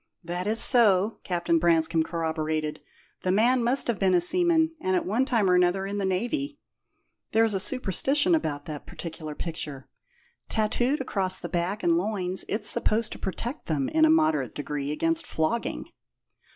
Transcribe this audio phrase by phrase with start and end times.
[0.23, 2.79] "That is so," Captain Branscome corroborated.
[3.21, 6.05] "The man must have been a seaman, and at one time or another in the
[6.07, 6.57] Navy.
[7.33, 9.87] There's a superstition about that particular picture:
[10.49, 14.91] tattooed across the back and loins it's supposed to protect them, in a moderate degree,
[14.91, 15.85] against flogging."